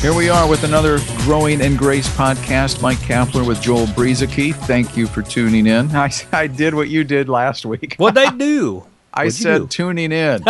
Here 0.00 0.14
we 0.14 0.30
are 0.30 0.48
with 0.48 0.64
another 0.64 0.98
Growing 1.18 1.60
in 1.60 1.76
Grace 1.76 2.08
podcast. 2.16 2.80
Mike 2.80 2.96
Kapler 2.98 3.46
with 3.46 3.60
Joel 3.60 3.84
Brueseke. 3.88 4.54
Thank 4.54 4.96
you 4.96 5.06
for 5.06 5.20
tuning 5.20 5.66
in. 5.66 5.90
I, 5.94 6.10
I 6.32 6.46
did 6.46 6.74
what 6.74 6.88
you 6.88 7.04
did 7.04 7.28
last 7.28 7.66
week. 7.66 7.96
What'd 7.98 8.16
I 8.16 8.30
do? 8.36 8.86
I 9.12 9.24
What'd 9.24 9.34
said 9.34 9.58
do? 9.58 9.66
tuning 9.66 10.10
in. 10.10 10.42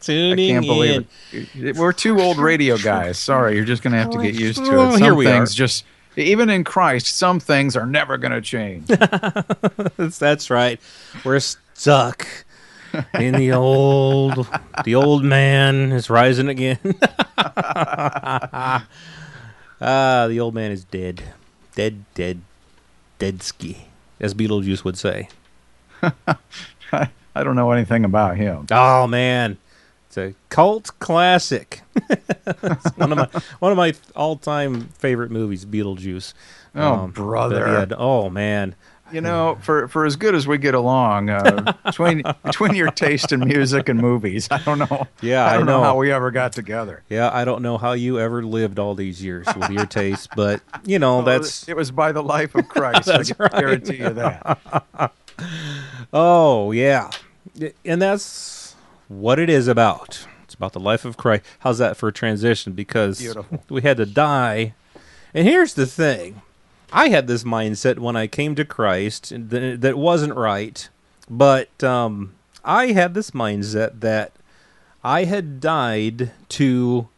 Tuning 0.00 0.38
in. 0.38 0.56
I 0.56 0.60
can't 0.60 0.66
believe 0.66 1.06
in. 1.32 1.66
it. 1.66 1.76
We're 1.76 1.92
two 1.92 2.20
old 2.20 2.38
radio 2.38 2.78
guys. 2.78 3.18
Sorry, 3.18 3.56
you're 3.56 3.64
just 3.64 3.82
going 3.82 3.92
to 3.92 3.98
have 3.98 4.10
to 4.10 4.18
oh, 4.18 4.22
get 4.22 4.34
used 4.34 4.64
to 4.64 4.70
Oh, 4.70 4.88
it. 4.88 4.92
Some 4.92 5.02
here 5.02 5.14
we 5.16 5.24
things 5.24 5.52
are. 5.52 5.56
just, 5.56 5.84
even 6.16 6.48
in 6.48 6.62
Christ, 6.62 7.16
some 7.16 7.40
things 7.40 7.76
are 7.76 7.86
never 7.86 8.16
going 8.18 8.32
to 8.32 8.40
change. 8.40 8.86
That's 10.18 10.48
right. 10.48 10.80
We're 11.24 11.40
stuck 11.40 12.24
in 13.14 13.34
the 13.34 13.50
old. 13.50 14.46
The 14.84 14.94
old 14.94 15.24
man 15.24 15.90
is 15.90 16.08
rising 16.08 16.48
again. 16.48 16.78
Ah, 19.80 20.26
the 20.28 20.40
old 20.40 20.54
man 20.54 20.70
is 20.70 20.84
dead, 20.84 21.22
dead, 21.74 22.04
dead, 22.14 22.40
dead 23.18 23.42
ski, 23.42 23.88
as 24.20 24.32
Beetlejuice 24.32 24.84
would 24.84 24.96
say. 24.96 25.28
I 26.02 27.42
don't 27.42 27.56
know 27.56 27.72
anything 27.72 28.04
about 28.04 28.36
him. 28.36 28.66
Oh 28.70 29.06
man, 29.06 29.58
it's 30.06 30.16
a 30.16 30.34
cult 30.48 30.92
classic. 31.00 31.82
It's 32.46 32.96
one 32.96 33.12
of 33.12 33.18
my 33.18 33.40
one 33.58 33.72
of 33.72 33.76
my 33.76 33.94
all 34.14 34.36
time 34.36 34.88
favorite 34.98 35.30
movies, 35.30 35.64
Beetlejuice. 35.66 36.34
Oh, 36.74 37.08
brother. 37.08 37.64
but 37.64 37.90
yeah, 37.90 37.96
oh 37.98 38.30
man. 38.30 38.74
You 39.12 39.20
know, 39.20 39.58
for, 39.60 39.86
for 39.88 40.06
as 40.06 40.16
good 40.16 40.34
as 40.34 40.46
we 40.46 40.56
get 40.58 40.74
along, 40.74 41.28
uh, 41.28 41.74
between 41.84 42.22
between 42.42 42.74
your 42.74 42.90
taste 42.90 43.32
in 43.32 43.40
music 43.40 43.88
and 43.88 44.00
movies, 44.00 44.48
I 44.50 44.58
don't 44.58 44.78
know. 44.78 45.06
Yeah, 45.20 45.44
I 45.44 45.50
I 45.54 45.56
don't 45.56 45.66
know. 45.66 45.78
know. 45.78 45.84
how 45.84 45.96
we 45.98 46.10
ever 46.10 46.30
got 46.30 46.52
together. 46.52 47.02
Yeah, 47.10 47.30
I 47.32 47.44
don't 47.44 47.62
know 47.62 47.76
how 47.76 47.92
you 47.92 48.18
ever 48.18 48.42
lived 48.42 48.78
all 48.78 48.94
these 48.94 49.22
years 49.22 49.46
with 49.54 49.70
your 49.70 49.86
taste, 49.86 50.30
but 50.34 50.62
you 50.84 50.98
know 50.98 51.22
that's 51.22 51.68
it 51.68 51.76
was 51.76 51.90
by 51.90 52.12
the 52.12 52.22
life 52.22 52.54
of 52.54 52.66
Christ. 52.68 53.08
I 53.08 53.22
can 53.24 53.36
right. 53.38 53.52
guarantee 53.52 53.96
you 53.98 54.10
that. 54.10 55.12
oh 56.12 56.72
yeah, 56.72 57.10
and 57.84 58.00
that's 58.00 58.74
what 59.08 59.38
it 59.38 59.50
is 59.50 59.68
about. 59.68 60.26
It's 60.44 60.54
about 60.54 60.72
the 60.72 60.80
life 60.80 61.04
of 61.04 61.16
Christ. 61.16 61.44
How's 61.60 61.78
that 61.78 61.96
for 61.96 62.08
a 62.08 62.12
transition? 62.12 62.72
Because 62.72 63.20
Beautiful. 63.20 63.62
we 63.68 63.82
had 63.82 63.98
to 63.98 64.06
die, 64.06 64.74
and 65.34 65.46
here's 65.46 65.74
the 65.74 65.86
thing: 65.86 66.42
I 66.92 67.08
had 67.08 67.26
this 67.26 67.44
mindset 67.44 67.98
when 67.98 68.16
I 68.16 68.26
came 68.26 68.54
to 68.54 68.64
Christ 68.64 69.32
that 69.34 69.98
wasn't 69.98 70.34
right, 70.34 70.88
but 71.28 71.82
um, 71.82 72.34
I 72.64 72.88
had 72.88 73.14
this 73.14 73.32
mindset 73.32 74.00
that 74.00 74.32
I 75.02 75.24
had 75.24 75.60
died 75.60 76.32
to 76.50 77.08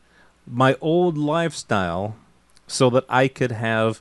my 0.47 0.77
old 0.81 1.19
lifestyle 1.19 2.17
so 2.67 2.91
that 2.91 3.05
I 3.09 3.29
could 3.29 3.53
have 3.53 4.01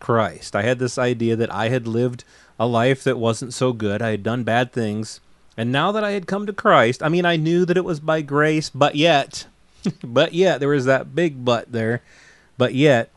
Christ. 0.00 0.56
I 0.56 0.62
had 0.62 0.78
this 0.78 0.98
idea 0.98 1.36
that 1.36 1.52
I 1.52 1.68
had 1.68 1.86
lived 1.86 2.24
a 2.58 2.66
life 2.66 3.04
that 3.04 3.18
wasn't 3.18 3.54
so 3.54 3.72
good. 3.72 4.02
I 4.02 4.10
had 4.10 4.22
done 4.22 4.44
bad 4.44 4.72
things. 4.72 5.20
And 5.56 5.70
now 5.70 5.92
that 5.92 6.04
I 6.04 6.12
had 6.12 6.26
come 6.26 6.46
to 6.46 6.52
Christ, 6.52 7.02
I 7.02 7.08
mean, 7.08 7.24
I 7.24 7.36
knew 7.36 7.64
that 7.64 7.76
it 7.76 7.84
was 7.84 8.00
by 8.00 8.22
grace, 8.22 8.70
but 8.70 8.96
yet, 8.96 9.46
but 10.04 10.32
yet, 10.32 10.60
there 10.60 10.68
was 10.68 10.86
that 10.86 11.14
big 11.14 11.44
but 11.44 11.70
there. 11.70 12.02
But 12.56 12.74
yet, 12.74 13.10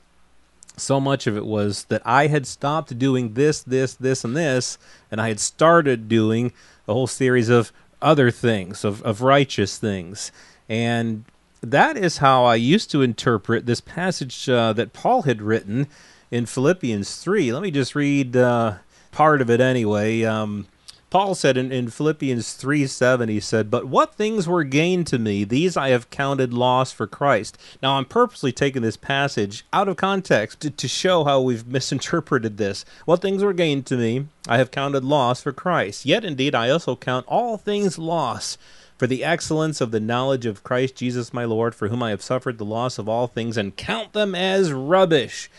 so 0.78 1.00
much 1.00 1.28
of 1.28 1.38
it 1.38 1.46
was 1.46 1.86
that 1.86 2.02
I 2.06 2.28
had 2.28 2.48
stopped 2.48 2.98
doing 2.98 3.34
this, 3.34 3.62
this, 3.62 3.94
this, 3.94 4.24
and 4.24 4.36
this, 4.36 4.78
and 5.12 5.22
I 5.22 5.28
had 5.28 5.40
started 5.40 6.08
doing 6.08 6.52
a 6.88 6.94
whole 6.94 7.08
series 7.08 7.50
of 7.50 7.72
other 8.02 8.32
things, 8.32 8.84
of, 8.84 9.02
of 9.04 9.22
righteous 9.22 9.78
things. 9.78 10.32
And 10.68 11.26
that 11.62 11.96
is 11.96 12.18
how 12.18 12.44
I 12.44 12.56
used 12.56 12.92
to 12.92 13.02
interpret 13.02 13.66
this 13.66 13.82
passage 13.82 14.50
uh, 14.50 14.74
that 14.74 14.94
Paul 14.94 15.24
had 15.24 15.42
written 15.42 15.88
in 16.30 16.46
Philippians 16.46 17.18
3. 17.18 17.54
Let 17.54 17.62
me 17.62 17.72
just 17.72 17.96
read 17.96 18.36
uh, 18.36 18.76
part 19.12 19.42
of 19.42 19.50
it 19.50 19.62
anyway. 19.62 20.24
Um, 20.24 20.68
Paul 21.14 21.36
said 21.36 21.58
in, 21.58 21.72
in 21.72 21.92
Philippians 21.92 22.54
3 22.54 22.88
7, 22.88 23.30
he 23.30 23.40
said, 23.40 23.70
But 23.70 23.86
what 23.86 24.16
things 24.16 24.48
were 24.48 24.64
gained 24.64 25.06
to 25.08 25.20
me, 25.20 25.44
these 25.44 25.78
I 25.78 25.90
have 25.90 26.10
counted 26.10 26.56
loss 26.56 26.92
for 26.92 27.06
Christ. 27.06 27.56
Now, 27.84 27.98
I'm 27.98 28.06
purposely 28.06 28.52
taking 28.52 28.82
this 28.82 28.98
passage 28.98 29.64
out 29.72 29.88
of 29.88 29.96
context 29.96 30.62
to, 30.62 30.72
to 30.72 30.88
show 30.88 31.24
how 31.24 31.40
we've 31.40 31.68
misinterpreted 31.68 32.58
this. 32.58 32.84
What 33.06 33.22
things 33.22 33.44
were 33.44 33.54
gained 33.54 33.86
to 33.86 33.96
me, 33.96 34.26
I 34.48 34.58
have 34.58 34.72
counted 34.72 35.04
loss 35.04 35.44
for 35.44 35.52
Christ. 35.54 36.04
Yet, 36.04 36.26
indeed, 36.26 36.56
I 36.56 36.72
also 36.72 36.96
count 36.96 37.28
all 37.28 37.58
things 37.58 38.00
loss 38.00 38.58
for 38.98 39.06
the 39.06 39.24
excellence 39.24 39.82
of 39.82 39.92
the 39.92 40.00
knowledge 40.00 40.48
of 40.48 40.64
Christ 40.64 40.96
Jesus 40.96 41.32
my 41.32 41.46
Lord, 41.46 41.76
for 41.76 41.90
whom 41.90 42.02
I 42.02 42.10
have 42.10 42.24
suffered 42.24 42.58
the 42.58 42.66
loss 42.66 42.98
of 42.98 43.08
all 43.08 43.28
things, 43.28 43.56
and 43.56 43.78
count 43.78 44.14
them 44.14 44.34
as 44.34 44.74
rubbish 44.74 45.52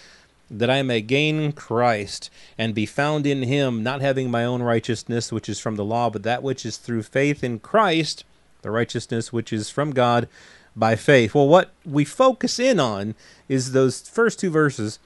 that 0.59 0.71
I 0.71 0.83
may 0.83 1.01
gain 1.01 1.53
Christ 1.53 2.31
and 2.57 2.75
be 2.75 2.87
found 2.87 3.27
in 3.27 3.43
him, 3.43 3.83
not 3.83 4.01
having 4.01 4.31
my 4.31 4.45
own 4.45 4.63
righteousness, 4.63 5.33
which 5.33 5.49
is 5.49 5.61
from 5.61 5.77
the 5.77 5.85
law, 5.85 6.11
but 6.11 6.23
that 6.23 6.43
which 6.43 6.65
is 6.65 6.77
through 6.77 7.03
faith 7.03 7.43
in 7.43 7.59
Christ, 7.59 8.25
the 8.63 8.71
righteousness 8.71 9.33
which 9.33 9.53
is 9.53 9.71
from 9.71 9.93
God 9.93 10.29
by 10.77 10.97
faith. 10.97 11.35
Well, 11.35 11.49
what 11.49 11.73
we 11.85 12.05
focus 12.05 12.59
in 12.59 12.81
on 12.81 13.15
is 13.49 13.73
those 13.73 14.09
first 14.09 14.41
two 14.41 14.51
verses. 14.51 14.99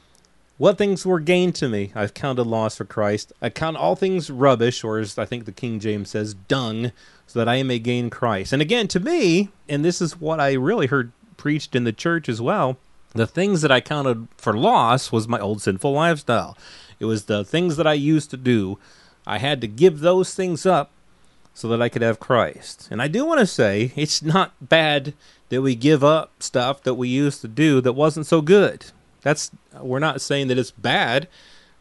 What 0.56 0.76
things 0.76 1.06
were 1.06 1.20
gained 1.20 1.54
to 1.56 1.68
me, 1.68 1.92
I've 1.94 2.14
counted 2.14 2.42
loss 2.42 2.76
for 2.76 2.84
Christ. 2.84 3.32
I 3.40 3.48
count 3.48 3.76
all 3.76 3.94
things 3.94 4.28
rubbish, 4.28 4.82
or 4.82 4.98
as 4.98 5.16
I 5.16 5.24
think 5.24 5.44
the 5.44 5.52
King 5.52 5.78
James 5.78 6.10
says, 6.10 6.34
dung, 6.34 6.90
so 7.26 7.38
that 7.38 7.48
I 7.48 7.62
may 7.62 7.78
gain 7.78 8.10
Christ. 8.10 8.52
And 8.52 8.60
again, 8.60 8.88
to 8.88 8.98
me, 8.98 9.50
and 9.68 9.84
this 9.84 10.00
is 10.02 10.20
what 10.20 10.40
I 10.40 10.54
really 10.54 10.86
heard 10.86 11.12
preached 11.36 11.76
in 11.76 11.84
the 11.84 11.92
church 11.92 12.28
as 12.28 12.40
well, 12.40 12.76
the 13.12 13.26
things 13.26 13.62
that 13.62 13.72
I 13.72 13.80
counted 13.80 14.28
for 14.36 14.52
loss 14.52 15.10
was 15.10 15.28
my 15.28 15.40
old 15.40 15.62
sinful 15.62 15.92
lifestyle. 15.92 16.56
It 17.00 17.06
was 17.06 17.24
the 17.24 17.44
things 17.44 17.76
that 17.76 17.86
I 17.86 17.94
used 17.94 18.30
to 18.30 18.36
do. 18.36 18.78
I 19.26 19.38
had 19.38 19.60
to 19.60 19.68
give 19.68 20.00
those 20.00 20.34
things 20.34 20.66
up 20.66 20.90
so 21.54 21.68
that 21.68 21.82
I 21.82 21.88
could 21.88 22.02
have 22.02 22.20
Christ. 22.20 22.88
And 22.90 23.02
I 23.02 23.08
do 23.08 23.24
want 23.24 23.40
to 23.40 23.46
say 23.46 23.92
it's 23.96 24.22
not 24.22 24.52
bad 24.60 25.14
that 25.48 25.62
we 25.62 25.74
give 25.74 26.04
up 26.04 26.42
stuff 26.42 26.82
that 26.82 26.94
we 26.94 27.08
used 27.08 27.40
to 27.40 27.48
do 27.48 27.80
that 27.80 27.94
wasn't 27.94 28.26
so 28.26 28.40
good. 28.40 28.86
That's 29.22 29.50
we're 29.80 29.98
not 29.98 30.20
saying 30.20 30.48
that 30.48 30.58
it's 30.58 30.70
bad 30.70 31.28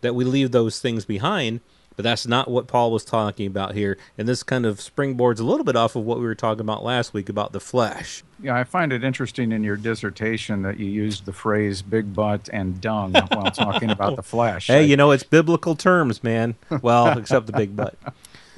that 0.02 0.16
we 0.16 0.26
leave 0.26 0.52
those 0.52 0.80
things 0.80 1.06
behind, 1.06 1.62
but 1.96 2.04
that's 2.04 2.28
not 2.28 2.50
what 2.50 2.68
Paul 2.68 2.92
was 2.92 3.06
talking 3.06 3.48
about 3.48 3.76
here. 3.76 3.98
And 4.18 4.28
this 4.28 4.44
kind 4.44 4.66
of 4.66 4.80
springboards 4.80 5.40
a 5.40 5.44
little 5.44 5.64
bit 5.64 5.76
off 5.76 5.96
of 5.96 6.04
what 6.04 6.20
we 6.20 6.26
were 6.26 6.36
talking 6.36 6.62
about 6.62 6.84
last 6.84 7.14
week 7.14 7.30
about 7.30 7.52
the 7.52 7.60
flesh. 7.60 8.24
Yeah, 8.42 8.56
I 8.56 8.64
find 8.64 8.94
it 8.94 9.04
interesting 9.04 9.52
in 9.52 9.64
your 9.64 9.78
dissertation 9.78 10.62
that 10.62 10.80
you 10.80 10.86
used 10.86 11.26
the 11.26 11.34
phrase 11.34 11.82
"big 11.82 12.14
butt" 12.14 12.50
and 12.54 12.80
"dung" 12.80 13.14
while 13.14 13.52
talking 13.52 13.90
about 13.90 14.16
the 14.16 14.24
flesh. 14.24 14.68
Hey, 14.68 14.86
you 14.86 14.96
know 14.96 15.12
it's 15.12 15.24
biblical 15.24 15.76
terms, 15.76 16.24
man. 16.24 16.56
Well, 16.82 17.18
except 17.18 17.48
the 17.48 17.54
big 17.54 17.76
butt. 17.76 17.96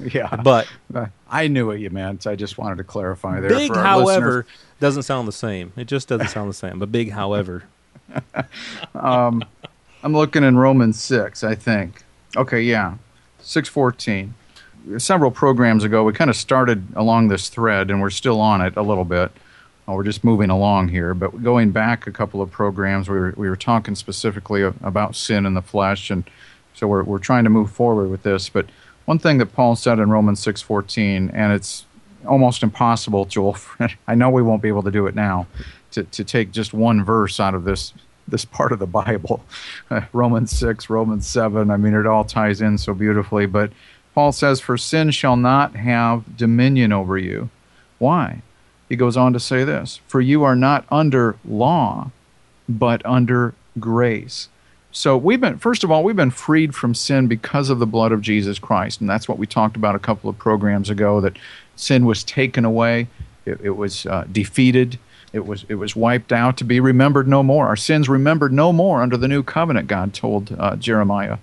yeah, 0.00 0.36
But 0.36 0.66
uh, 0.94 1.06
I 1.30 1.48
knew 1.48 1.66
what 1.66 1.78
you 1.80 1.90
meant. 1.90 2.22
So 2.24 2.30
I 2.30 2.36
just 2.36 2.58
wanted 2.58 2.76
to 2.78 2.84
clarify 2.84 3.40
there. 3.40 3.50
big, 3.50 3.72
for 3.72 3.80
however, 3.80 4.26
listeners. 4.26 4.46
doesn't 4.80 5.02
sound 5.04 5.28
the 5.28 5.32
same. 5.32 5.72
It 5.76 5.86
just 5.86 6.08
doesn't 6.08 6.28
sound 6.28 6.50
the 6.50 6.54
same. 6.54 6.78
But 6.78 6.92
big, 6.92 7.10
however, 7.10 7.64
um, 8.94 9.42
I'm 10.02 10.12
looking 10.12 10.44
in 10.44 10.56
Romans 10.58 11.00
six. 11.00 11.42
I 11.42 11.54
think. 11.54 12.02
Okay, 12.36 12.60
yeah, 12.60 12.96
six 13.40 13.68
fourteen. 13.68 14.34
Several 14.98 15.30
programs 15.30 15.84
ago, 15.84 16.04
we 16.04 16.12
kind 16.14 16.30
of 16.30 16.36
started 16.36 16.86
along 16.96 17.28
this 17.28 17.48
thread, 17.50 17.90
and 17.90 18.00
we're 18.00 18.10
still 18.10 18.40
on 18.40 18.60
it 18.62 18.76
a 18.76 18.82
little 18.82 19.04
bit. 19.04 19.30
Uh, 19.90 19.94
we're 19.94 20.04
just 20.04 20.24
moving 20.24 20.50
along 20.50 20.88
here, 20.88 21.14
but 21.14 21.42
going 21.42 21.70
back 21.70 22.06
a 22.06 22.12
couple 22.12 22.42
of 22.42 22.50
programs, 22.50 23.08
we 23.08 23.18
were 23.18 23.34
we 23.36 23.48
were 23.48 23.56
talking 23.56 23.94
specifically 23.94 24.62
about 24.62 25.16
sin 25.16 25.46
in 25.46 25.54
the 25.54 25.62
flesh, 25.62 26.10
and 26.10 26.24
so 26.74 26.86
we're 26.86 27.02
we're 27.02 27.18
trying 27.18 27.44
to 27.44 27.50
move 27.50 27.70
forward 27.70 28.10
with 28.10 28.22
this. 28.22 28.48
But 28.48 28.66
one 29.06 29.18
thing 29.18 29.38
that 29.38 29.52
Paul 29.52 29.76
said 29.76 29.98
in 29.98 30.10
Romans 30.10 30.40
six 30.40 30.62
fourteen, 30.62 31.30
and 31.30 31.52
it's 31.52 31.86
almost 32.26 32.62
impossible, 32.62 33.24
Joel. 33.24 33.56
I 34.06 34.14
know 34.14 34.30
we 34.30 34.42
won't 34.42 34.62
be 34.62 34.68
able 34.68 34.82
to 34.82 34.90
do 34.90 35.06
it 35.06 35.14
now, 35.14 35.46
to 35.92 36.04
to 36.04 36.24
take 36.24 36.52
just 36.52 36.72
one 36.72 37.02
verse 37.04 37.40
out 37.40 37.54
of 37.54 37.64
this 37.64 37.92
this 38.28 38.44
part 38.44 38.70
of 38.72 38.78
the 38.78 38.86
Bible, 38.86 39.44
Romans 40.12 40.52
six, 40.52 40.88
Romans 40.88 41.26
seven. 41.26 41.70
I 41.70 41.76
mean, 41.76 41.94
it 41.94 42.06
all 42.06 42.24
ties 42.24 42.60
in 42.60 42.78
so 42.78 42.94
beautifully. 42.94 43.46
But 43.46 43.72
Paul 44.14 44.30
says, 44.30 44.60
"For 44.60 44.76
sin 44.76 45.10
shall 45.10 45.36
not 45.36 45.74
have 45.74 46.36
dominion 46.36 46.92
over 46.92 47.18
you." 47.18 47.50
Why? 47.98 48.42
He 48.90 48.96
goes 48.96 49.16
on 49.16 49.32
to 49.32 49.40
say 49.40 49.64
this 49.64 50.00
For 50.06 50.20
you 50.20 50.42
are 50.42 50.56
not 50.56 50.84
under 50.90 51.36
law, 51.48 52.10
but 52.68 53.00
under 53.06 53.54
grace. 53.78 54.48
So 54.92 55.16
we've 55.16 55.40
been, 55.40 55.58
first 55.58 55.84
of 55.84 55.90
all, 55.92 56.02
we've 56.02 56.16
been 56.16 56.32
freed 56.32 56.74
from 56.74 56.94
sin 56.94 57.28
because 57.28 57.70
of 57.70 57.78
the 57.78 57.86
blood 57.86 58.10
of 58.10 58.20
Jesus 58.20 58.58
Christ. 58.58 59.00
And 59.00 59.08
that's 59.08 59.28
what 59.28 59.38
we 59.38 59.46
talked 59.46 59.76
about 59.76 59.94
a 59.94 60.00
couple 60.00 60.28
of 60.28 60.36
programs 60.36 60.90
ago 60.90 61.20
that 61.20 61.38
sin 61.76 62.04
was 62.04 62.24
taken 62.24 62.64
away, 62.64 63.06
it, 63.46 63.60
it 63.62 63.70
was 63.70 64.04
uh, 64.06 64.26
defeated, 64.30 64.98
it 65.32 65.46
was, 65.46 65.64
it 65.68 65.76
was 65.76 65.94
wiped 65.94 66.32
out 66.32 66.56
to 66.56 66.64
be 66.64 66.80
remembered 66.80 67.28
no 67.28 67.44
more. 67.44 67.68
Our 67.68 67.76
sins 67.76 68.08
remembered 68.08 68.52
no 68.52 68.72
more 68.72 69.00
under 69.00 69.16
the 69.16 69.28
new 69.28 69.44
covenant, 69.44 69.86
God 69.86 70.12
told 70.12 70.54
uh, 70.58 70.74
Jeremiah. 70.74 71.38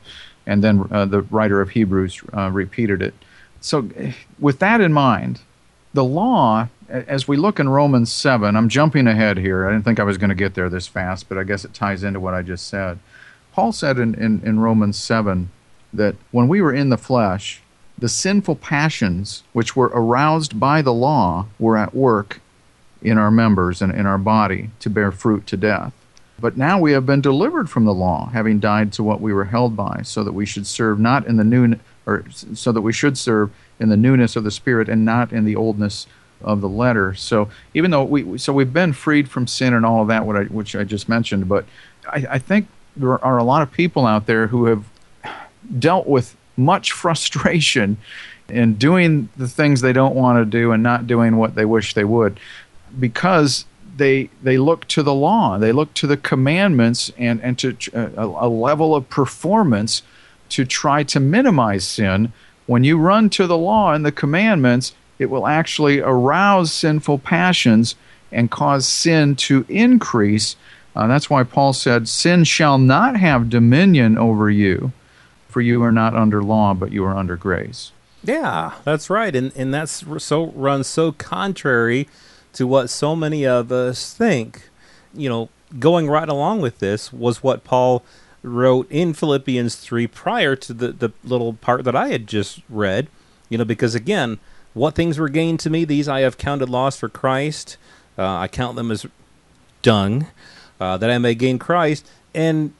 And 0.46 0.62
then 0.62 0.86
uh, 0.92 1.06
the 1.06 1.22
writer 1.22 1.62
of 1.62 1.70
Hebrews 1.70 2.22
uh, 2.36 2.50
repeated 2.52 3.02
it. 3.02 3.14
So, 3.62 3.90
with 4.40 4.60
that 4.60 4.82
in 4.82 4.94
mind, 4.94 5.40
the 5.94 6.04
law, 6.04 6.68
as 6.89 7.28
we 7.28 7.38
look 7.38 7.60
in 7.60 7.69
Romans 7.69 8.12
7, 8.12 8.56
I'm 8.56 8.69
jumping 8.69 9.07
ahead 9.07 9.38
here. 9.38 9.68
I 9.68 9.72
didn't 9.72 9.86
think 9.86 10.00
I 10.00 10.04
was 10.04 10.18
going 10.18 10.30
to 10.30 10.36
get 10.36 10.54
there 10.54 10.69
this 10.69 10.88
fast, 10.88 11.28
but 11.28 11.38
I 11.38 11.44
guess 11.44 11.66
it 11.66 11.74
ties 11.74 12.04
into 12.04 12.19
what 12.19 12.34
I 12.34 12.42
just 12.42 12.68
said. 12.68 13.00
Paul 13.54 13.72
said 13.72 13.98
in, 13.98 14.16
in, 14.16 14.42
in 14.45 14.60
Romans 14.60 14.98
7 14.98 15.50
that 15.94 16.16
when 16.31 16.48
we 16.48 16.62
were 16.62 16.74
in 16.74 16.89
the 16.89 16.98
flesh, 16.98 17.62
the 17.98 18.10
sinful 18.10 18.56
passions 18.57 19.44
which 19.54 19.75
were 19.75 19.92
aroused 19.94 20.60
by 20.60 20.81
the 20.81 20.94
law 20.94 21.48
were 21.60 21.78
at 21.78 21.95
work 21.95 22.39
in 23.01 23.18
our 23.18 23.31
members 23.31 23.81
and 23.81 23.92
in 23.92 24.06
our 24.06 24.18
body 24.18 24.69
to 24.80 24.90
bear 24.90 25.12
fruit 25.12 25.48
to 25.48 25.57
death. 25.57 25.94
But 26.40 26.56
now 26.56 26.80
we 26.80 26.92
have 26.92 27.06
been 27.06 27.22
delivered 27.22 27.69
from 27.69 27.86
the 27.86 27.94
law, 27.94 28.30
having 28.31 28.60
died 28.60 28.94
to 28.94 29.04
what 29.04 29.22
we 29.22 29.33
were 29.33 29.45
held 29.45 29.75
by, 29.75 30.01
so 30.04 30.24
that 30.24 30.33
we 30.33 30.45
should 30.45 30.68
serve 30.68 31.00
not 31.00 31.25
in 31.25 31.38
the 31.38 31.44
new, 31.44 31.80
or 32.06 32.25
so 32.30 32.72
that 32.72 32.81
we 32.81 32.94
should 32.94 33.18
serve 33.18 33.51
in 33.80 33.90
the 33.90 33.98
newness 33.98 34.36
of 34.36 34.44
the 34.44 34.51
spirit 34.51 34.88
and 34.88 35.04
not 35.04 35.33
in 35.33 35.45
the 35.45 35.56
oldness 35.56 36.06
of 36.42 36.62
the 36.62 36.69
letter. 36.69 37.13
So 37.13 37.50
even 37.74 37.92
though 37.92 38.04
we, 38.04 38.38
so 38.38 38.54
we've 38.54 38.74
been 38.74 38.94
freed 38.94 39.30
from 39.30 39.48
sin 39.48 39.74
and 39.74 39.86
all 39.86 40.01
of 40.01 40.07
that, 40.10 40.25
what 40.25 40.36
I, 40.36 40.44
which 40.44 40.75
I 40.75 40.84
just 40.84 41.10
mentioned, 41.10 41.48
but 41.50 41.66
I, 42.07 42.25
I 42.31 42.39
think 42.39 42.68
there 42.95 43.24
are 43.24 43.38
a 43.38 43.44
lot 43.44 43.62
of 43.62 43.72
people 43.72 44.06
out 44.06 44.25
there 44.25 44.48
who 44.48 44.66
have 44.66 44.86
dealt 45.80 46.07
with 46.07 46.36
much 46.56 46.92
frustration 46.92 47.98
in 48.50 48.75
doing 48.75 49.30
the 49.38 49.48
things 49.48 49.81
they 49.81 49.94
don't 49.94 50.16
want 50.16 50.39
to 50.39 50.45
do 50.45 50.72
and 50.72 50.81
not 50.81 51.06
doing 51.07 51.38
what 51.38 51.56
they 51.56 51.66
wish 51.66 51.94
they 51.94 52.04
would 52.04 52.40
because 53.00 53.66
they 53.98 54.30
they 54.42 54.57
look 54.57 54.88
to 54.88 55.04
the 55.04 55.13
law, 55.13 55.57
they 55.57 55.72
look 55.72 55.94
to 55.95 56.07
the 56.07 56.18
commandments 56.18 57.12
and 57.18 57.42
and 57.42 57.57
to 57.60 57.75
uh, 57.94 58.10
a, 58.16 58.48
a 58.48 58.50
level 58.50 58.95
of 58.95 59.10
performance 59.10 60.04
to 60.50 60.66
try 60.66 61.04
to 61.04 61.19
minimize 61.19 61.86
sin. 61.86 62.31
When 62.66 62.83
you 62.83 62.98
run 62.98 63.30
to 63.31 63.48
the 63.48 63.57
law 63.57 63.94
and 63.94 64.06
the 64.06 64.12
commandments, 64.12 64.94
it 65.19 65.28
will 65.28 65.48
actually 65.48 66.00
arouse 66.00 66.72
sinful 66.72 67.19
passions 67.19 67.96
and 68.31 68.52
cause 68.52 68.88
sin 68.88 69.36
to 69.36 69.66
increase. 69.69 70.56
Uh, 70.96 71.08
that's 71.08 71.30
why 71.30 71.44
Paul 71.44 71.74
said, 71.74 72.08
Sin 72.08 72.44
shall 72.44 72.78
not 72.78 73.18
have 73.18 73.50
dominion 73.50 74.18
over 74.18 74.50
you, 74.50 74.92
for 75.48 75.62
you 75.62 75.81
are 75.84 75.92
not 75.92 76.16
under 76.16 76.44
law, 76.44 76.74
but 76.74 76.92
you 76.92 77.04
are 77.06 77.16
under 77.16 77.36
grace. 77.36 77.92
Yeah, 78.24 78.74
that's 78.84 79.10
right. 79.10 79.36
And, 79.36 79.52
and 79.56 79.74
that's 79.74 80.04
so 80.18 80.48
runs 80.48 80.88
so 80.88 81.12
contrary 81.12 82.08
to 82.54 82.68
what 82.68 82.90
so 82.90 83.16
many 83.16 83.46
of 83.46 83.72
us 83.72 84.14
think. 84.14 84.69
You 85.14 85.30
know, 85.30 85.50
going 85.80 86.10
right 86.10 86.28
along 86.28 86.62
with 86.62 86.80
this 86.80 87.14
was 87.14 87.42
what 87.44 87.64
Paul 87.64 88.04
wrote 88.44 88.90
in 88.90 89.14
Philippians 89.14 89.75
3 89.75 90.08
prior 90.08 90.56
to 90.56 90.74
the, 90.74 90.92
the 90.92 91.12
little 91.24 91.54
part 91.54 91.84
that 91.86 91.96
I 91.96 92.10
had 92.10 92.28
just 92.28 92.62
read. 92.69 93.08
You 93.50 93.58
know, 93.58 93.66
because 93.66 93.96
again, 93.96 94.40
what 94.78 94.96
things 94.96 95.18
were 95.18 95.30
gained 95.30 95.60
to 95.62 95.70
me, 95.70 95.84
these 95.86 96.08
I 96.08 96.22
have 96.22 96.38
counted 96.38 96.70
loss 96.70 96.98
for 96.98 97.10
Christ. 97.10 97.78
Uh, 98.18 98.38
I 98.38 98.48
count 98.48 98.76
them 98.76 98.92
as 98.92 99.06
dung, 99.82 100.28
uh, 100.80 100.98
that 100.98 101.10
I 101.10 101.18
may 101.18 101.36
gain 101.36 101.60
Christ. 101.60 102.08
And 102.34 102.74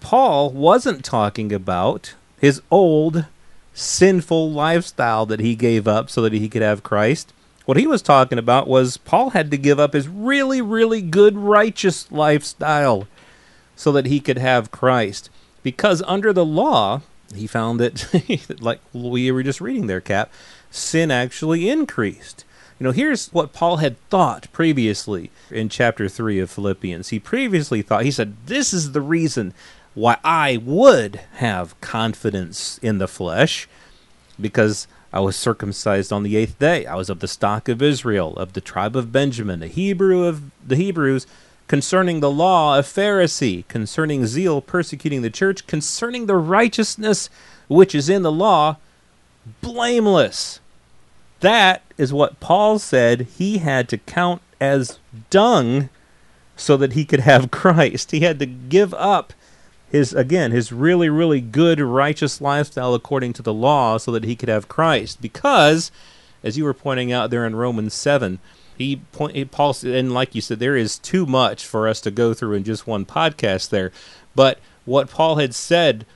Paul 0.00 0.50
wasn't 0.50 1.04
talking 1.04 1.52
about 1.52 2.14
his 2.38 2.62
old 2.70 3.26
sinful 3.72 4.50
lifestyle 4.52 5.26
that 5.26 5.40
he 5.40 5.54
gave 5.54 5.88
up 5.88 6.08
so 6.08 6.22
that 6.22 6.32
he 6.32 6.48
could 6.48 6.62
have 6.62 6.82
Christ. 6.82 7.32
What 7.64 7.76
he 7.76 7.86
was 7.86 8.02
talking 8.02 8.38
about 8.38 8.68
was 8.68 8.98
Paul 8.98 9.30
had 9.30 9.50
to 9.50 9.56
give 9.56 9.80
up 9.80 9.94
his 9.94 10.06
really, 10.06 10.60
really 10.60 11.00
good, 11.00 11.36
righteous 11.36 12.10
lifestyle 12.12 13.08
so 13.74 13.90
that 13.92 14.06
he 14.06 14.20
could 14.20 14.38
have 14.38 14.70
Christ. 14.70 15.30
Because 15.62 16.02
under 16.06 16.32
the 16.32 16.44
law, 16.44 17.00
he 17.34 17.46
found 17.46 17.80
that, 17.80 18.58
like 18.60 18.80
we 18.92 19.30
were 19.32 19.42
just 19.42 19.60
reading 19.60 19.86
there, 19.86 20.00
Cap, 20.00 20.30
sin 20.74 21.10
actually 21.10 21.68
increased. 21.68 22.44
You 22.78 22.84
know, 22.84 22.90
here's 22.90 23.28
what 23.28 23.52
Paul 23.52 23.76
had 23.76 23.98
thought 24.10 24.48
previously 24.52 25.30
in 25.50 25.68
chapter 25.68 26.08
3 26.08 26.40
of 26.40 26.50
Philippians. 26.50 27.10
He 27.10 27.20
previously 27.20 27.82
thought, 27.82 28.04
he 28.04 28.10
said, 28.10 28.36
This 28.46 28.72
is 28.72 28.92
the 28.92 29.00
reason 29.00 29.54
why 29.94 30.18
I 30.24 30.56
would 30.56 31.20
have 31.34 31.80
confidence 31.80 32.78
in 32.82 32.98
the 32.98 33.06
flesh, 33.06 33.68
because 34.40 34.88
I 35.12 35.20
was 35.20 35.36
circumcised 35.36 36.12
on 36.12 36.24
the 36.24 36.36
eighth 36.36 36.58
day. 36.58 36.84
I 36.86 36.96
was 36.96 37.08
of 37.08 37.20
the 37.20 37.28
stock 37.28 37.68
of 37.68 37.80
Israel, 37.80 38.36
of 38.36 38.54
the 38.54 38.60
tribe 38.60 38.96
of 38.96 39.12
Benjamin, 39.12 39.62
a 39.62 39.68
Hebrew 39.68 40.24
of 40.24 40.50
the 40.66 40.74
Hebrews, 40.74 41.28
concerning 41.68 42.18
the 42.18 42.30
law, 42.30 42.76
a 42.76 42.82
Pharisee, 42.82 43.66
concerning 43.68 44.26
zeal, 44.26 44.60
persecuting 44.60 45.22
the 45.22 45.30
church, 45.30 45.68
concerning 45.68 46.26
the 46.26 46.36
righteousness 46.36 47.30
which 47.68 47.94
is 47.94 48.08
in 48.08 48.22
the 48.22 48.32
law, 48.32 48.76
blameless. 49.60 50.58
That 51.44 51.82
is 51.98 52.10
what 52.10 52.40
Paul 52.40 52.78
said 52.78 53.28
he 53.36 53.58
had 53.58 53.86
to 53.90 53.98
count 53.98 54.40
as 54.62 54.98
dung 55.28 55.90
so 56.56 56.78
that 56.78 56.94
he 56.94 57.04
could 57.04 57.20
have 57.20 57.50
Christ. 57.50 58.12
He 58.12 58.20
had 58.20 58.38
to 58.38 58.46
give 58.46 58.94
up 58.94 59.34
his 59.90 60.14
again 60.14 60.52
his 60.52 60.72
really 60.72 61.10
really 61.10 61.42
good 61.42 61.80
righteous 61.80 62.40
lifestyle 62.40 62.94
according 62.94 63.34
to 63.34 63.42
the 63.42 63.52
law 63.52 63.98
so 63.98 64.10
that 64.10 64.24
he 64.24 64.34
could 64.34 64.48
have 64.48 64.68
Christ 64.68 65.20
because 65.20 65.92
as 66.42 66.56
you 66.56 66.64
were 66.64 66.72
pointing 66.72 67.12
out 67.12 67.28
there 67.28 67.44
in 67.44 67.54
Romans 67.54 67.92
7 67.92 68.38
he 68.76 68.96
point 69.12 69.50
Paul 69.52 69.76
and 69.84 70.12
like 70.12 70.34
you 70.34 70.40
said 70.40 70.58
there 70.58 70.76
is 70.76 70.98
too 70.98 71.26
much 71.26 71.64
for 71.66 71.86
us 71.86 72.00
to 72.00 72.10
go 72.10 72.32
through 72.32 72.54
in 72.54 72.64
just 72.64 72.88
one 72.88 73.04
podcast 73.04 73.68
there 73.68 73.92
but 74.34 74.58
what 74.84 75.10
Paul 75.10 75.36
had 75.36 75.54
said 75.54 76.06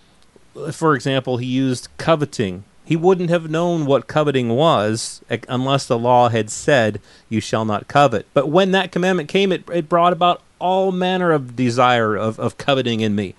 for 0.73 0.97
example 0.97 1.37
he 1.37 1.47
used 1.47 1.89
coveting 1.99 2.65
he 2.89 2.97
wouldn't 2.97 3.29
have 3.29 3.51
known 3.51 3.85
what 3.85 4.07
coveting 4.07 4.49
was 4.49 5.21
unless 5.47 5.85
the 5.85 5.99
law 5.99 6.31
had 6.31 6.49
said 6.49 7.01
you 7.29 7.41
shall 7.41 7.65
not 7.65 7.87
covet 7.87 8.27
but 8.33 8.49
when 8.49 8.71
that 8.71 8.91
commandment 8.91 9.29
came 9.29 9.53
it, 9.53 9.63
it 9.71 9.89
brought 9.89 10.13
about 10.13 10.43
all 10.59 10.91
manner 10.91 11.31
of 11.31 11.55
desire 11.55 12.17
of, 12.17 12.41
of 12.41 12.57
coveting 12.57 13.01
in 13.01 13.15
me 13.15 13.35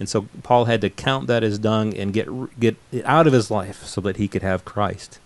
and 0.00 0.08
so 0.08 0.26
Paul 0.42 0.64
had 0.64 0.80
to 0.80 0.88
count 0.88 1.26
that 1.26 1.44
as 1.44 1.58
dung 1.58 1.94
and 1.94 2.12
get 2.12 2.26
get 2.58 2.76
it 2.90 3.04
out 3.04 3.26
of 3.26 3.34
his 3.34 3.50
life 3.50 3.84
so 3.84 4.00
that 4.00 4.16
he 4.16 4.28
could 4.28 4.42
have 4.42 4.64
Christ. 4.64 5.20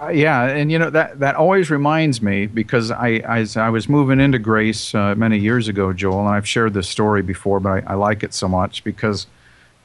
Uh, 0.00 0.08
yeah, 0.08 0.46
and 0.46 0.72
you 0.72 0.78
know 0.80 0.90
that 0.90 1.20
that 1.20 1.36
always 1.36 1.70
reminds 1.70 2.20
me 2.20 2.46
because 2.46 2.90
I 2.90 3.18
as 3.18 3.56
I 3.56 3.68
was 3.68 3.88
moving 3.88 4.18
into 4.18 4.40
grace 4.40 4.94
uh, 4.96 5.14
many 5.14 5.38
years 5.38 5.68
ago, 5.68 5.92
Joel, 5.92 6.20
and 6.20 6.28
I've 6.28 6.48
shared 6.48 6.74
this 6.74 6.88
story 6.88 7.22
before, 7.22 7.60
but 7.60 7.84
I, 7.84 7.92
I 7.92 7.94
like 7.94 8.24
it 8.24 8.34
so 8.34 8.48
much 8.48 8.82
because 8.82 9.28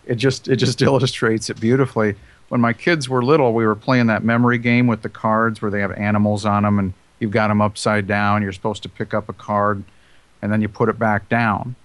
it 0.08 0.16
just 0.16 0.48
it 0.48 0.56
just 0.56 0.82
illustrates 0.82 1.52
it 1.52 1.60
beautifully. 1.60 2.16
When 2.50 2.62
my 2.62 2.74
kids 2.74 3.10
were 3.10 3.24
little, 3.24 3.54
we 3.54 3.66
were 3.66 3.76
playing 3.76 4.08
that 4.08 4.24
memory 4.24 4.58
game 4.58 4.88
with 4.88 5.02
the 5.02 5.10
cards 5.10 5.62
where 5.62 5.72
they 5.72 5.82
have 5.82 5.92
animals 5.92 6.46
on 6.46 6.64
them, 6.64 6.80
and 6.80 6.94
you've 7.20 7.32
got 7.32 7.48
them 7.48 7.62
upside 7.62 8.08
down. 8.08 8.44
You're 8.44 8.54
supposed 8.54 8.84
to 8.84 8.90
pick 8.90 9.14
up 9.14 9.30
a 9.30 9.34
card, 9.34 9.84
and 10.42 10.52
then 10.52 10.62
you 10.62 10.70
put 10.70 10.90
it 10.90 11.00
back 11.00 11.28
down 11.28 11.76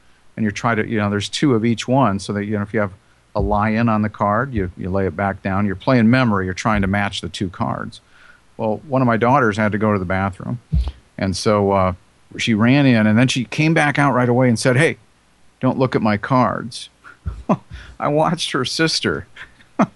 and 0.40 0.45
you 0.47 0.50
try 0.50 0.75
to 0.75 0.88
you 0.88 0.97
know 0.97 1.11
there's 1.11 1.29
two 1.29 1.55
of 1.55 1.67
each 1.67 1.87
one 1.87 2.19
so 2.19 2.33
that 2.33 2.47
you 2.47 2.57
know 2.57 2.62
if 2.62 2.73
you 2.73 2.81
have 2.81 2.93
a 3.35 3.40
lion 3.40 3.90
on 3.90 4.00
the 4.00 4.09
card 4.09 4.55
you, 4.55 4.71
you 4.76 4.88
lay 4.88 5.07
it 5.07 5.14
back 5.14 5.43
down 5.43 5.67
you're 5.67 5.76
playing 5.76 6.09
memory 6.09 6.47
you're 6.47 6.55
trying 6.55 6.81
to 6.81 6.88
match 6.88 7.21
the 7.21 7.29
two 7.29 7.50
cards 7.50 8.00
well 8.57 8.79
one 8.88 9.02
of 9.02 9.07
my 9.07 9.19
daughters 9.19 9.59
had 9.59 9.71
to 9.71 9.76
go 9.79 9.93
to 9.93 9.99
the 9.99 10.05
bathroom 10.05 10.59
and 11.19 11.37
so 11.37 11.73
uh, 11.73 11.93
she 12.38 12.55
ran 12.55 12.87
in 12.87 13.07
and 13.07 13.19
then 13.19 13.29
she 13.29 13.45
came 13.45 13.75
back 13.75 13.99
out 13.99 14.14
right 14.14 14.31
away 14.31 14.49
and 14.49 14.59
said 14.59 14.76
hey 14.79 14.97
don't 15.61 15.79
look 15.79 15.95
at 15.95 16.00
my 16.00 16.17
cards 16.17 16.88
i 18.00 18.09
watched 18.09 18.52
her 18.52 18.64
sister 18.64 19.26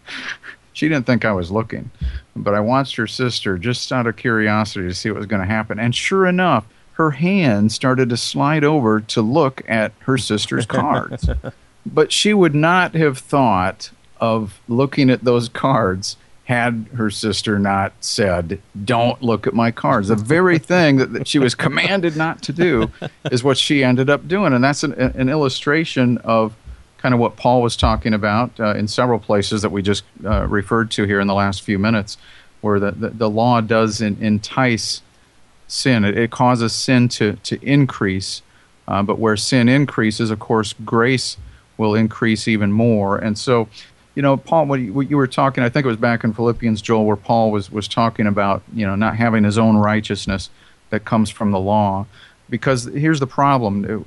she 0.74 0.88
didn't 0.88 1.06
think 1.06 1.24
i 1.24 1.32
was 1.32 1.50
looking 1.50 1.90
but 2.36 2.54
i 2.54 2.60
watched 2.60 2.96
her 2.96 3.06
sister 3.06 3.56
just 3.56 3.90
out 3.90 4.06
of 4.06 4.16
curiosity 4.16 4.86
to 4.86 4.94
see 4.94 5.10
what 5.10 5.16
was 5.16 5.26
going 5.26 5.40
to 5.40 5.48
happen 5.48 5.78
and 5.78 5.94
sure 5.94 6.26
enough 6.26 6.66
her 6.94 7.12
hand 7.12 7.72
started 7.72 8.08
to 8.08 8.16
slide 8.16 8.64
over 8.64 9.00
to 9.00 9.20
look 9.20 9.62
at 9.68 9.92
her 10.00 10.16
sister's 10.16 10.64
cards. 10.66 11.28
but 11.86 12.12
she 12.12 12.32
would 12.32 12.54
not 12.54 12.94
have 12.94 13.18
thought 13.18 13.90
of 14.20 14.60
looking 14.68 15.10
at 15.10 15.24
those 15.24 15.48
cards 15.48 16.16
had 16.44 16.86
her 16.94 17.10
sister 17.10 17.58
not 17.58 17.92
said, 18.00 18.60
Don't 18.84 19.20
look 19.22 19.46
at 19.46 19.54
my 19.54 19.70
cards. 19.70 20.08
The 20.08 20.16
very 20.16 20.58
thing 20.58 20.96
that, 20.96 21.12
that 21.14 21.26
she 21.26 21.38
was 21.38 21.54
commanded 21.54 22.16
not 22.16 22.42
to 22.42 22.52
do 22.52 22.90
is 23.30 23.42
what 23.42 23.56
she 23.58 23.82
ended 23.82 24.08
up 24.08 24.28
doing. 24.28 24.52
And 24.52 24.62
that's 24.62 24.84
an, 24.84 24.92
an 24.92 25.28
illustration 25.28 26.18
of 26.18 26.54
kind 27.04 27.12
of 27.12 27.20
what 27.20 27.36
Paul 27.36 27.60
was 27.60 27.76
talking 27.76 28.14
about 28.14 28.58
uh, 28.58 28.74
in 28.76 28.88
several 28.88 29.18
places 29.18 29.60
that 29.60 29.68
we 29.68 29.82
just 29.82 30.04
uh, 30.24 30.46
referred 30.46 30.90
to 30.92 31.04
here 31.04 31.20
in 31.20 31.26
the 31.26 31.34
last 31.34 31.60
few 31.60 31.78
minutes, 31.78 32.16
where 32.62 32.80
the, 32.80 32.92
the, 32.92 33.10
the 33.10 33.28
law 33.28 33.60
does 33.60 34.00
in, 34.00 34.16
entice 34.22 35.02
sin. 35.68 36.02
It, 36.02 36.16
it 36.16 36.30
causes 36.30 36.72
sin 36.72 37.10
to, 37.10 37.34
to 37.34 37.62
increase. 37.62 38.40
Uh, 38.88 39.02
but 39.02 39.18
where 39.18 39.36
sin 39.36 39.68
increases, 39.68 40.30
of 40.30 40.38
course, 40.38 40.72
grace 40.82 41.36
will 41.76 41.94
increase 41.94 42.48
even 42.48 42.72
more. 42.72 43.18
And 43.18 43.36
so, 43.36 43.68
you 44.14 44.22
know, 44.22 44.38
Paul, 44.38 44.64
what 44.64 44.80
you, 44.80 44.94
what 44.94 45.10
you 45.10 45.18
were 45.18 45.26
talking, 45.26 45.62
I 45.62 45.68
think 45.68 45.84
it 45.84 45.88
was 45.88 45.98
back 45.98 46.24
in 46.24 46.32
Philippians, 46.32 46.80
Joel, 46.80 47.04
where 47.04 47.16
Paul 47.16 47.50
was 47.50 47.70
was 47.70 47.86
talking 47.86 48.26
about, 48.26 48.62
you 48.72 48.86
know, 48.86 48.94
not 48.94 49.16
having 49.16 49.44
his 49.44 49.58
own 49.58 49.76
righteousness 49.76 50.48
that 50.88 51.04
comes 51.04 51.28
from 51.28 51.50
the 51.50 51.60
law, 51.60 52.06
because 52.48 52.86
here's 52.86 53.20
the 53.20 53.26
problem: 53.26 54.06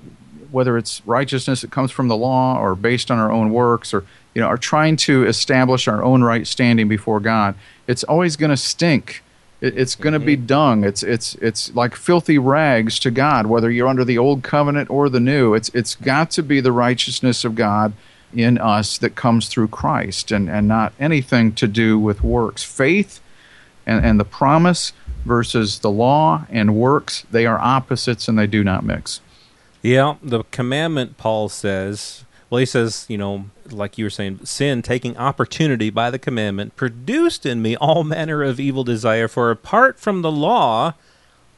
whether 0.57 0.77
it's 0.77 1.01
righteousness 1.05 1.61
that 1.61 1.71
comes 1.71 1.91
from 1.91 2.07
the 2.07 2.17
law 2.17 2.59
or 2.59 2.75
based 2.75 3.09
on 3.11 3.19
our 3.19 3.31
own 3.31 3.51
works, 3.51 3.93
or 3.93 4.03
you 4.33 4.41
know, 4.41 4.47
are 4.47 4.57
trying 4.57 4.97
to 4.97 5.25
establish 5.25 5.87
our 5.87 6.03
own 6.03 6.23
right 6.23 6.45
standing 6.45 6.87
before 6.87 7.19
God, 7.19 7.55
it's 7.87 8.03
always 8.03 8.35
going 8.35 8.49
to 8.49 8.57
stink 8.57 9.23
it's 9.59 9.95
going 9.95 10.13
to 10.13 10.19
be 10.19 10.37
mm-hmm. 10.37 10.45
dung. 10.45 10.83
It's 10.83 11.01
it's 11.01 11.33
it's 11.35 11.73
like 11.73 11.95
filthy 11.95 12.37
rags 12.37 12.99
to 12.99 13.09
God, 13.11 13.47
whether 13.47 13.71
you're 13.71 13.87
under 13.87 14.05
the 14.05 14.17
old 14.17 14.43
covenant 14.43 14.89
or 14.89 15.09
the 15.09 15.19
new. 15.19 15.55
It's 15.55 15.69
it's 15.69 15.95
got 15.95 16.29
to 16.31 16.43
be 16.43 16.61
the 16.61 16.71
righteousness 16.71 17.43
of 17.43 17.55
God 17.55 17.93
in 18.35 18.57
us 18.59 18.97
that 18.99 19.15
comes 19.15 19.47
through 19.47 19.69
Christ, 19.69 20.31
and 20.31 20.47
and 20.47 20.67
not 20.67 20.93
anything 20.99 21.53
to 21.53 21.67
do 21.67 21.97
with 21.97 22.23
works. 22.23 22.63
Faith 22.63 23.19
and 23.87 24.05
and 24.05 24.19
the 24.19 24.25
promise 24.25 24.93
versus 25.25 25.79
the 25.79 25.91
law 25.91 26.45
and 26.49 26.75
works 26.75 27.25
they 27.31 27.45
are 27.45 27.59
opposites 27.59 28.27
and 28.27 28.37
they 28.37 28.47
do 28.47 28.63
not 28.63 28.85
mix. 28.85 29.21
Yeah, 29.81 30.15
the 30.21 30.43
commandment 30.45 31.17
Paul 31.17 31.49
says 31.49 32.25
well, 32.49 32.59
he 32.59 32.65
says, 32.65 33.05
you 33.09 33.17
know, 33.17 33.49
like 33.69 33.97
you 33.97 34.05
were 34.05 34.09
saying, 34.09 34.45
sin, 34.45 34.81
taking 34.81 35.17
opportunity 35.17 35.89
by 35.89 36.09
the 36.09 36.19
commandment, 36.19 36.75
produced 36.77 37.45
in 37.45 37.61
me 37.61 37.75
all 37.75 38.03
manner 38.03 38.41
of 38.41 38.59
evil 38.59 38.85
desire. 38.85 39.27
For 39.27 39.51
apart 39.51 39.99
from 39.99 40.21
the 40.21 40.31
law, 40.31 40.93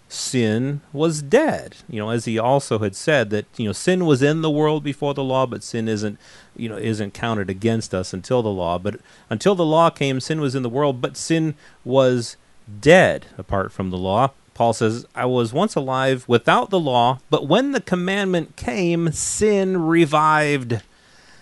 sin 0.07 0.81
was 0.91 1.21
dead. 1.21 1.77
You 1.87 1.99
know, 1.99 2.09
as 2.09 2.25
he 2.25 2.39
also 2.39 2.79
had 2.79 2.95
said 2.95 3.29
that 3.29 3.45
you 3.55 3.67
know 3.67 3.71
sin 3.71 4.07
was 4.07 4.23
in 4.23 4.41
the 4.41 4.49
world 4.49 4.83
before 4.83 5.13
the 5.13 5.23
law, 5.23 5.45
but 5.45 5.63
sin 5.63 5.87
isn't 5.87 6.17
you 6.55 6.67
know 6.67 6.77
isn't 6.77 7.13
counted 7.13 7.51
against 7.51 7.93
us 7.93 8.11
until 8.11 8.41
the 8.41 8.49
law. 8.49 8.79
But 8.79 8.99
until 9.29 9.53
the 9.53 9.65
law 9.65 9.91
came, 9.91 10.19
sin 10.19 10.41
was 10.41 10.55
in 10.55 10.63
the 10.63 10.69
world, 10.69 11.01
but 11.01 11.17
sin 11.17 11.53
was 11.85 12.35
dead 12.81 13.27
apart 13.37 13.71
from 13.71 13.91
the 13.91 13.97
law. 13.97 14.31
Paul 14.59 14.73
says, 14.73 15.05
I 15.15 15.25
was 15.25 15.53
once 15.53 15.75
alive 15.75 16.25
without 16.27 16.69
the 16.69 16.81
law, 16.81 17.19
but 17.29 17.47
when 17.47 17.71
the 17.71 17.79
commandment 17.79 18.57
came, 18.57 19.09
sin 19.13 19.77
revived 19.85 20.81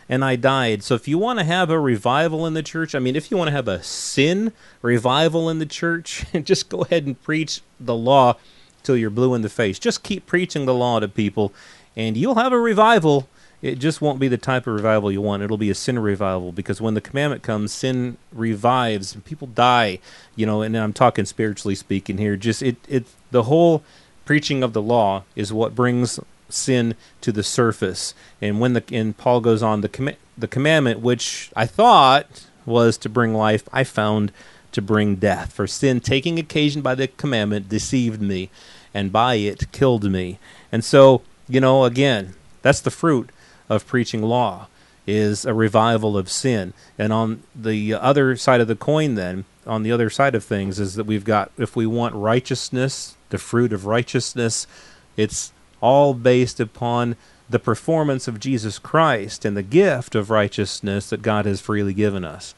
and 0.08 0.24
I 0.24 0.36
died. 0.36 0.84
So 0.84 0.94
if 0.94 1.08
you 1.08 1.18
want 1.18 1.40
to 1.40 1.46
have 1.46 1.72
a 1.72 1.80
revival 1.80 2.46
in 2.46 2.54
the 2.54 2.62
church, 2.62 2.94
I 2.94 3.00
mean, 3.00 3.16
if 3.16 3.32
you 3.32 3.38
want 3.38 3.48
to 3.48 3.54
have 3.54 3.68
a 3.68 3.82
sin 3.82 4.54
revival 4.84 5.50
in 5.50 5.58
the 5.58 5.66
church, 5.66 6.26
just 6.44 6.70
go 6.70 6.82
ahead 6.82 7.08
and 7.08 7.20
preach 7.24 7.62
the 7.80 7.96
law 7.96 8.36
till 8.84 8.96
you're 8.96 9.10
blue 9.10 9.34
in 9.34 9.42
the 9.42 9.50
face. 9.50 9.80
Just 9.80 10.04
keep 10.04 10.28
preaching 10.28 10.68
the 10.68 10.76
law 10.76 11.00
to 11.00 11.08
people, 11.08 11.52
and 11.96 12.16
you'll 12.18 12.36
have 12.36 12.54
a 12.54 12.60
revival 12.60 13.28
it 13.62 13.80
just 13.80 14.02
won't 14.02 14.20
be 14.20 14.28
the 14.28 14.38
type 14.38 14.68
of 14.68 14.74
revival 14.74 15.12
you 15.12 15.22
want. 15.22 15.42
It'll 15.42 15.58
be 15.58 15.72
a 15.72 15.76
sin 15.76 15.98
revival 15.98 16.52
because 16.52 16.80
when 16.80 16.94
the 16.94 17.02
commandment 17.02 17.42
comes, 17.42 17.72
sin 17.72 18.18
revives 18.32 19.16
and 19.16 19.26
people 19.26 19.48
die. 19.48 20.00
You 20.36 20.46
know, 20.46 20.62
and 20.62 20.78
I'm 20.78 20.94
talking 20.94 21.26
spiritually 21.26 21.76
speaking 21.76 22.18
here. 22.18 22.36
Just 22.36 22.62
it 22.62 22.78
it 22.88 23.06
the 23.32 23.44
whole 23.44 23.84
preaching 24.26 24.62
of 24.62 24.74
the 24.74 24.82
law 24.82 25.24
is 25.36 25.52
what 25.52 25.74
brings 25.74 26.20
sin 26.50 26.96
to 27.22 27.32
the 27.32 27.44
surface. 27.44 28.14
And 28.42 28.60
when 28.60 28.74
the 28.74 28.84
and 28.92 29.18
Paul 29.18 29.42
goes 29.42 29.64
on 29.64 29.82
the 29.82 29.90
com- 29.90 30.16
the 30.38 30.48
commandment, 30.48 31.00
which 31.00 31.52
I 31.56 31.66
thought 31.66 32.46
was 32.66 32.98
to 33.00 33.10
bring 33.10 33.34
life, 33.34 33.68
I 33.74 33.84
found 33.84 34.32
to 34.72 34.82
bring 34.84 35.16
death. 35.16 35.54
For 35.54 35.66
sin, 35.66 36.00
taking 36.00 36.38
occasion 36.38 36.84
by 36.84 36.94
the 36.94 37.08
commandment, 37.08 37.70
deceived 37.70 38.22
me, 38.22 38.52
and 38.94 39.12
by 39.12 39.36
it 39.36 39.72
killed 39.72 40.04
me. 40.04 40.38
And 40.72 40.84
so, 40.84 41.24
you 41.48 41.60
know, 41.60 41.86
again, 41.86 42.36
that's 42.62 42.82
the 42.82 42.92
fruit 42.92 43.32
of 43.70 43.88
preaching 43.88 44.22
law 44.22 44.68
is 45.06 45.46
a 45.46 45.54
revival 45.54 46.18
of 46.18 46.30
sin. 46.30 46.74
And 46.98 47.14
on 47.14 47.44
the 47.56 47.94
other 47.94 48.36
side 48.36 48.62
of 48.62 48.68
the 48.68 48.76
coin, 48.76 49.16
then, 49.16 49.46
on 49.66 49.84
the 49.84 49.92
other 49.92 50.10
side 50.10 50.36
of 50.36 50.44
things, 50.44 50.80
is 50.80 50.96
that 50.96 51.06
we've 51.06 51.24
got, 51.24 51.52
if 51.58 51.76
we 51.76 51.86
want 51.86 52.14
righteousness, 52.16 53.16
the 53.30 53.38
fruit 53.38 53.72
of 53.72 53.86
righteousness, 53.86 54.68
it's 55.16 55.54
all 55.82 56.14
based 56.14 56.60
upon 56.60 57.16
the 57.50 57.60
performance 57.60 58.28
of 58.28 58.40
Jesus 58.40 58.80
Christ 58.80 59.46
and 59.46 59.56
the 59.56 59.64
gift 59.64 60.16
of 60.16 60.30
righteousness 60.30 61.10
that 61.10 61.22
God 61.22 61.46
has 61.46 61.62
freely 61.62 61.94
given 61.94 62.26
us. 62.26 62.54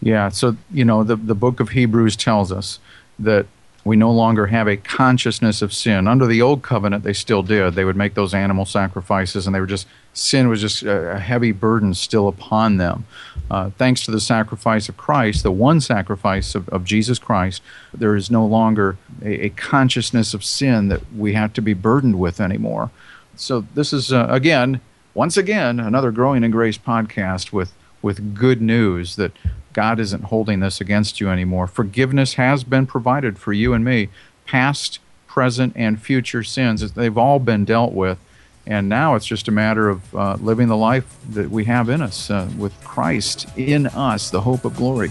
Yeah, 0.00 0.28
so, 0.28 0.56
you 0.70 0.84
know, 0.84 1.02
the, 1.02 1.16
the 1.16 1.34
book 1.34 1.60
of 1.60 1.70
Hebrews 1.70 2.14
tells 2.14 2.52
us 2.52 2.78
that 3.18 3.46
we 3.84 3.96
no 3.96 4.10
longer 4.10 4.46
have 4.46 4.66
a 4.66 4.76
consciousness 4.76 5.60
of 5.60 5.72
sin. 5.72 6.08
Under 6.08 6.26
the 6.26 6.40
old 6.40 6.62
covenant, 6.62 7.04
they 7.04 7.12
still 7.12 7.42
did. 7.42 7.74
They 7.74 7.84
would 7.84 7.96
make 7.96 8.14
those 8.14 8.32
animal 8.32 8.64
sacrifices, 8.64 9.46
and 9.46 9.54
they 9.54 9.60
were 9.60 9.66
just 9.66 9.86
sin 10.14 10.48
was 10.48 10.60
just 10.60 10.82
a, 10.82 11.18
heavy 11.18 11.52
burden 11.52 11.92
still 11.92 12.28
upon 12.28 12.78
them. 12.78 13.04
Uh, 13.50 13.70
thanks 13.70 14.04
to 14.04 14.10
the 14.10 14.20
sacrifice 14.20 14.88
of 14.88 14.96
Christ, 14.96 15.42
the 15.42 15.50
one 15.50 15.80
sacrifice 15.80 16.54
of, 16.54 16.68
of 16.70 16.84
Jesus 16.84 17.18
Christ, 17.18 17.60
there 17.92 18.16
is 18.16 18.30
no 18.30 18.46
longer 18.46 18.96
a, 19.22 19.46
a, 19.46 19.48
consciousness 19.50 20.32
of 20.32 20.44
sin 20.44 20.88
that 20.88 21.02
we 21.12 21.34
have 21.34 21.52
to 21.54 21.60
be 21.60 21.74
burdened 21.74 22.18
with 22.18 22.40
anymore. 22.40 22.90
So 23.36 23.66
this 23.74 23.92
is 23.92 24.12
uh, 24.12 24.26
again, 24.30 24.80
once 25.12 25.36
again, 25.36 25.78
another 25.78 26.10
Growing 26.10 26.44
in 26.44 26.50
Grace 26.50 26.78
podcast 26.78 27.52
with 27.52 27.72
with 28.04 28.34
good 28.34 28.60
news 28.60 29.16
that 29.16 29.32
God 29.72 29.98
isn't 29.98 30.24
holding 30.24 30.60
this 30.60 30.80
against 30.80 31.20
you 31.20 31.30
anymore. 31.30 31.66
Forgiveness 31.66 32.34
has 32.34 32.62
been 32.62 32.86
provided 32.86 33.38
for 33.38 33.54
you 33.54 33.72
and 33.72 33.82
me, 33.82 34.10
past, 34.46 34.98
present, 35.26 35.72
and 35.74 36.00
future 36.00 36.44
sins. 36.44 36.92
They've 36.92 37.18
all 37.18 37.38
been 37.38 37.64
dealt 37.64 37.94
with. 37.94 38.18
And 38.66 38.88
now 38.88 39.14
it's 39.14 39.26
just 39.26 39.48
a 39.48 39.50
matter 39.50 39.88
of 39.88 40.14
uh, 40.14 40.36
living 40.40 40.68
the 40.68 40.76
life 40.76 41.16
that 41.30 41.50
we 41.50 41.64
have 41.64 41.88
in 41.88 42.02
us 42.02 42.30
uh, 42.30 42.48
with 42.58 42.72
Christ 42.84 43.48
in 43.56 43.86
us, 43.86 44.30
the 44.30 44.42
hope 44.42 44.64
of 44.64 44.76
glory. 44.76 45.10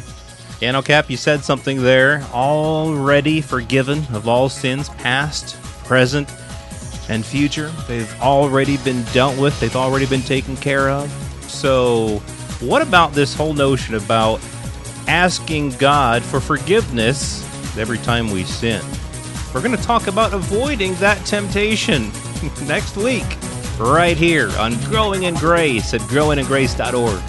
Yeah, 0.61 0.79
Cap, 0.81 1.09
you 1.09 1.17
said 1.17 1.43
something 1.43 1.81
there. 1.81 2.21
Already 2.31 3.41
forgiven 3.41 3.99
of 4.13 4.27
all 4.27 4.49
sins, 4.49 4.89
past, 4.89 5.61
present, 5.83 6.31
and 7.09 7.25
future. 7.25 7.69
They've 7.87 8.21
already 8.21 8.77
been 8.77 9.03
dealt 9.13 9.37
with, 9.39 9.59
they've 9.59 9.75
already 9.75 10.05
been 10.05 10.21
taken 10.21 10.55
care 10.55 10.89
of. 10.89 11.11
So, 11.41 12.21
what 12.67 12.81
about 12.81 13.13
this 13.13 13.33
whole 13.33 13.53
notion 13.53 13.95
about 13.95 14.39
asking 15.07 15.71
God 15.71 16.23
for 16.23 16.39
forgiveness 16.39 17.43
every 17.77 17.97
time 17.99 18.31
we 18.31 18.43
sin. 18.43 18.81
We're 19.53 19.61
going 19.61 19.75
to 19.75 19.83
talk 19.83 20.07
about 20.07 20.33
avoiding 20.33 20.95
that 20.95 21.23
temptation 21.25 22.11
next 22.67 22.97
week, 22.97 23.25
right 23.77 24.17
here 24.17 24.49
on 24.57 24.75
Growing 24.85 25.23
in 25.23 25.35
Grace 25.35 25.93
at 25.93 26.01
growingingrace.org. 26.01 27.21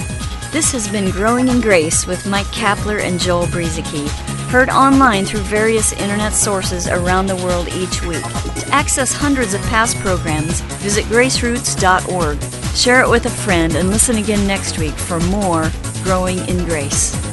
This 0.52 0.72
has 0.72 0.88
been 0.88 1.10
Growing 1.10 1.48
in 1.48 1.60
Grace 1.60 2.06
with 2.06 2.26
Mike 2.26 2.46
Kapler 2.46 3.00
and 3.00 3.18
Joel 3.18 3.46
Brueseke, 3.46 4.08
heard 4.48 4.68
online 4.68 5.24
through 5.24 5.40
various 5.40 5.92
internet 5.94 6.32
sources 6.32 6.86
around 6.86 7.26
the 7.26 7.36
world 7.36 7.68
each 7.68 8.02
week. 8.02 8.22
To 8.22 8.68
access 8.70 9.12
hundreds 9.12 9.52
of 9.52 9.60
past 9.62 9.98
programs, 9.98 10.60
visit 10.80 11.04
graceroots.org. 11.06 12.63
Share 12.74 13.02
it 13.02 13.08
with 13.08 13.26
a 13.26 13.30
friend 13.30 13.76
and 13.76 13.88
listen 13.90 14.16
again 14.16 14.46
next 14.46 14.78
week 14.78 14.94
for 14.94 15.20
more 15.20 15.70
Growing 16.02 16.38
in 16.48 16.64
Grace. 16.64 17.23